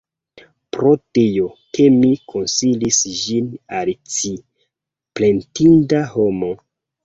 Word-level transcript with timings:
Pro 0.77 0.93
tio, 1.17 1.49
ke 1.77 1.85
mi 1.97 2.09
konsilis 2.33 3.03
ĝin 3.19 3.53
al 3.83 3.95
ci, 4.17 4.35
plendinda 5.17 6.05
homo! 6.19 6.55